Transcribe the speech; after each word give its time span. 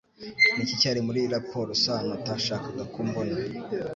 Ni 0.53 0.61
iki 0.63 0.75
cyari 0.81 0.99
muri 1.07 1.21
raporo 1.33 1.69
Sano 1.83 2.09
atashakaga 2.17 2.83
ko 2.93 2.99
mbona 3.07 3.35